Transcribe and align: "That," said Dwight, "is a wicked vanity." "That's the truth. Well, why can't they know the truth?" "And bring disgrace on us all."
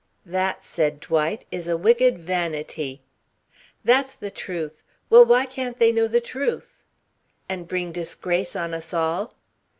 "That," 0.25 0.63
said 0.63 0.99
Dwight, 0.99 1.45
"is 1.51 1.67
a 1.67 1.77
wicked 1.77 2.17
vanity." 2.17 3.03
"That's 3.83 4.15
the 4.15 4.31
truth. 4.31 4.81
Well, 5.11 5.23
why 5.25 5.45
can't 5.45 5.77
they 5.77 5.91
know 5.91 6.07
the 6.07 6.19
truth?" 6.19 6.83
"And 7.47 7.67
bring 7.67 7.91
disgrace 7.91 8.55
on 8.55 8.73
us 8.73 8.95
all." 8.95 9.35